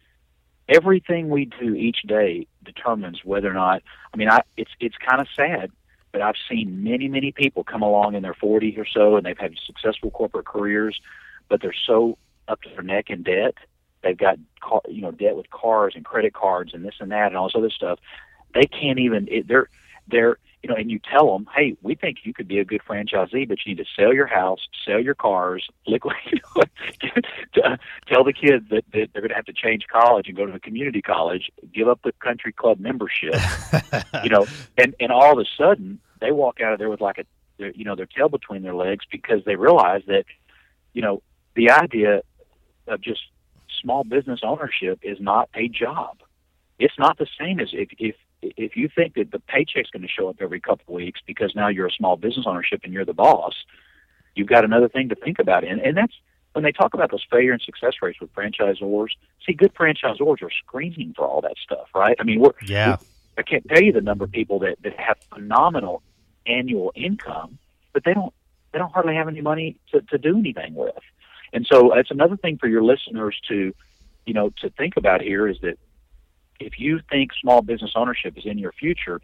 [0.70, 3.82] everything we do each day determines whether or not.
[4.14, 5.70] I mean, I it's it's kind of sad,
[6.12, 9.38] but I've seen many many people come along in their 40s or so, and they've
[9.38, 11.00] had successful corporate careers,
[11.48, 13.54] but they're so up to their neck in debt.
[14.02, 17.28] They've got car, you know debt with cars and credit cards and this and that
[17.28, 17.98] and all this other stuff.
[18.54, 19.28] They can't even.
[19.30, 19.68] It, they're
[20.08, 22.82] they're you know, and you tell them, hey, we think you could be a good
[22.86, 26.14] franchisee, but you need to sell your house, sell your cars, liquid.
[28.06, 30.52] tell the kids that, that they're going to have to change college and go to
[30.52, 33.34] a community college, give up the country club membership,
[34.24, 34.46] you know,
[34.76, 37.24] and and all of a sudden they walk out of there with like a,
[37.58, 40.24] their, you know, their tail between their legs because they realize that,
[40.92, 41.22] you know,
[41.54, 42.22] the idea
[42.86, 43.20] of just
[43.80, 46.18] small business ownership is not a job.
[46.78, 50.08] It's not the same as if if if you think that the paycheck's going to
[50.08, 53.04] show up every couple of weeks because now you're a small business ownership and you're
[53.04, 53.54] the boss,
[54.34, 55.64] you've got another thing to think about.
[55.64, 56.14] And, and that's
[56.52, 59.08] when they talk about those failure and success rates with franchisors.
[59.46, 62.16] See, good franchisors are screening for all that stuff, right?
[62.18, 62.90] I mean, we're, yeah.
[62.90, 63.06] We're,
[63.38, 66.02] I can't tell you the number of people that, that have phenomenal
[66.46, 67.58] annual income,
[67.92, 68.34] but they don't
[68.72, 70.94] they don't hardly have any money to, to do anything with.
[71.52, 73.74] And so it's another thing for your listeners to,
[74.26, 75.78] you know, to think about here is that
[76.60, 79.20] if you think small business ownership is in your future,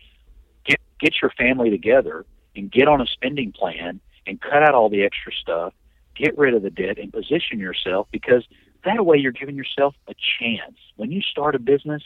[0.64, 2.24] get get your family together
[2.56, 5.72] and get on a spending plan and cut out all the extra stuff,
[6.14, 8.44] get rid of the debt and position yourself because
[8.84, 10.76] that way you're giving yourself a chance.
[10.96, 12.02] When you start a business,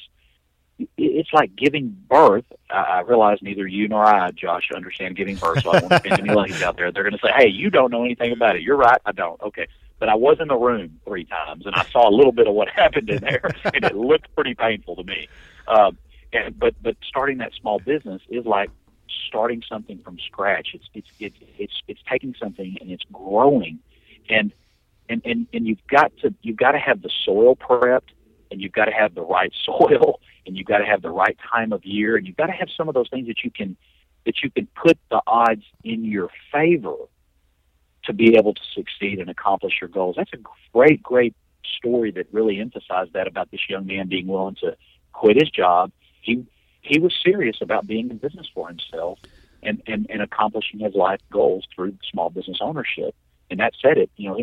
[0.97, 2.45] it's like giving birth.
[2.71, 6.35] I realize neither you nor I, Josh, understand giving birth, so I won't offend any
[6.35, 6.91] ladies out there.
[6.91, 9.41] They're going to say, "Hey, you don't know anything about it." You're right, I don't.
[9.43, 9.67] Okay,
[10.01, 12.55] but I was in the room three times and I saw a little bit of
[12.55, 13.43] what happened in there,
[13.73, 15.29] and it looked pretty painful to me.
[15.69, 15.97] Um,
[16.33, 18.71] and, but but starting that small business is like
[19.29, 20.69] starting something from scratch.
[20.75, 23.79] It's it's it's it's it's taking something and it's growing,
[24.29, 24.53] and
[25.09, 28.11] and and and you've got to you've got to have the soil prepped,
[28.51, 31.37] and you've got to have the right soil, and you've got to have the right
[31.53, 33.77] time of year, and you've got to have some of those things that you can
[34.25, 36.95] that you can put the odds in your favor
[38.11, 40.17] to be able to succeed and accomplish your goals.
[40.17, 40.39] That's a
[40.73, 41.35] great, great
[41.77, 44.77] story that really emphasized that about this young man being willing to
[45.13, 45.93] quit his job.
[46.21, 46.45] He
[46.83, 49.19] he was serious about being in business for himself
[49.63, 53.15] and, and, and accomplishing his life goals through small business ownership.
[53.51, 54.39] And that said it, you know,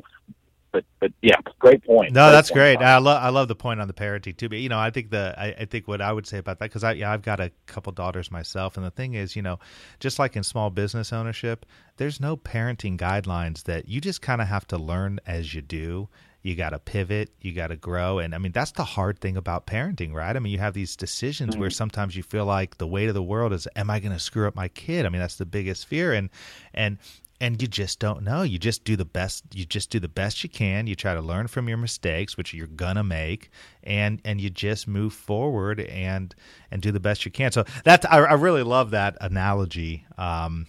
[0.71, 2.13] but but yeah, great point.
[2.13, 2.77] No, great that's point, great.
[2.79, 4.49] I love I love the point on the parenting too.
[4.49, 6.65] But you know, I think the I, I think what I would say about that
[6.65, 9.59] because I yeah, I've got a couple daughters myself, and the thing is, you know,
[9.99, 11.65] just like in small business ownership,
[11.97, 16.09] there's no parenting guidelines that you just kind of have to learn as you do.
[16.43, 19.37] You got to pivot, you got to grow, and I mean that's the hard thing
[19.37, 20.35] about parenting, right?
[20.35, 21.61] I mean, you have these decisions mm-hmm.
[21.61, 24.19] where sometimes you feel like the weight of the world is, am I going to
[24.19, 25.05] screw up my kid?
[25.05, 26.29] I mean, that's the biggest fear, and
[26.73, 26.99] and
[27.39, 28.41] and you just don't know.
[28.41, 30.87] You just do the best you just do the best you can.
[30.87, 33.49] You try to learn from your mistakes which you're gonna make
[33.83, 36.33] and and you just move forward and
[36.71, 37.51] and do the best you can.
[37.51, 40.67] So that's i, I really love that analogy um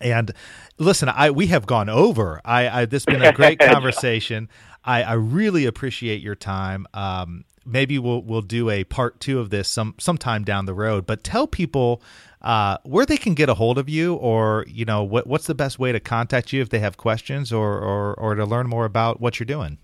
[0.00, 0.32] and
[0.78, 2.40] listen i we have gone over.
[2.44, 4.48] I, I this has been a great conversation.
[4.84, 6.86] I, I really appreciate your time.
[6.92, 11.06] Um maybe we'll we'll do a part two of this some sometime down the road
[11.06, 12.02] but tell people
[12.42, 15.54] uh, where they can get a hold of you, or you know, what, what's the
[15.54, 18.84] best way to contact you if they have questions, or, or or to learn more
[18.84, 19.78] about what you're doing.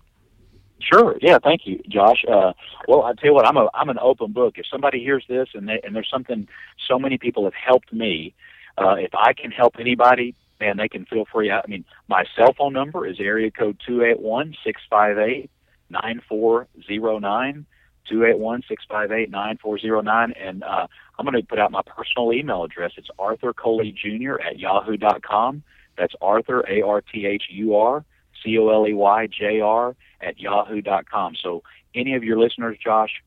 [0.81, 1.17] Sure.
[1.21, 1.39] Yeah.
[1.43, 2.23] Thank you, Josh.
[2.27, 2.53] Uh,
[2.87, 4.55] well, I tell you what, I'm a I'm an open book.
[4.57, 6.47] If somebody hears this and they, and there's something,
[6.87, 8.33] so many people have helped me.
[8.77, 11.51] Uh, if I can help anybody, man, they can feel free.
[11.51, 15.49] I mean, my cell phone number is area code two eight one six five eight
[15.89, 17.65] nine four zero nine.
[18.11, 20.87] 281-658-9409 and uh,
[21.19, 22.93] I'm going to put out my personal email address.
[22.95, 24.39] It's Arthur Coley Jr.
[24.39, 25.63] at yahoo.com.
[25.97, 28.05] That's Arthur, A-R-T-H-U-R,
[28.41, 31.35] C-O-L-E-Y, J-R, at yahoo.com.
[31.35, 31.61] So
[31.93, 33.21] any of your listeners, Josh,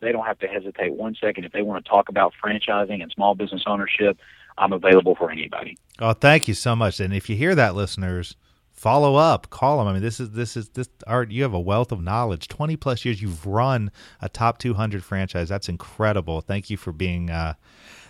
[0.00, 1.44] they don't have to hesitate one second.
[1.44, 4.18] If they want to talk about franchising and small business ownership,
[4.56, 5.76] I'm available for anybody.
[5.98, 7.00] Oh, thank you so much.
[7.00, 8.36] And if you hear that, listeners,
[8.82, 9.86] follow up, call them.
[9.86, 11.30] I mean, this is this is this art.
[11.30, 12.48] You have a wealth of knowledge.
[12.48, 15.48] Twenty plus years, you've run a top two hundred franchise.
[15.48, 16.40] That's incredible.
[16.40, 17.54] Thank you for being, uh,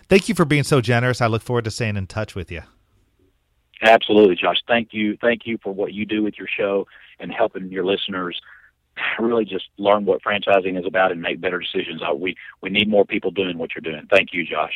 [0.09, 1.21] thank you for being so generous.
[1.21, 2.63] I look forward to staying in touch with you.
[3.83, 4.57] Absolutely, Josh.
[4.67, 5.15] Thank you.
[5.21, 6.87] Thank you for what you do with your show
[7.19, 8.41] and helping your listeners
[9.19, 12.01] really just learn what franchising is about and make better decisions.
[12.01, 14.07] Uh, we we need more people doing what you're doing.
[14.09, 14.73] Thank you, Josh.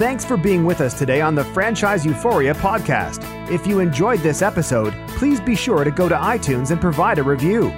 [0.00, 3.20] Thanks for being with us today on the Franchise Euphoria podcast.
[3.50, 7.22] If you enjoyed this episode, please be sure to go to iTunes and provide a
[7.22, 7.70] review.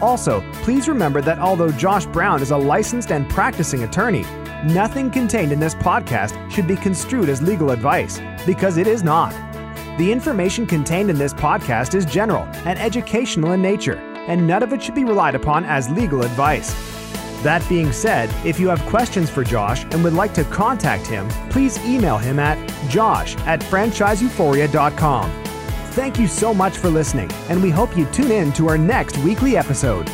[0.00, 4.22] Also, please remember that although Josh Brown is a licensed and practicing attorney,
[4.64, 9.32] nothing contained in this podcast should be construed as legal advice, because it is not.
[9.98, 13.98] The information contained in this podcast is general and educational in nature,
[14.28, 16.95] and none of it should be relied upon as legal advice.
[17.46, 21.28] That being said, if you have questions for Josh and would like to contact him,
[21.48, 22.58] please email him at
[22.90, 25.30] josh at franchiseeuphoria.com.
[25.92, 29.16] Thank you so much for listening, and we hope you tune in to our next
[29.18, 30.10] weekly episode.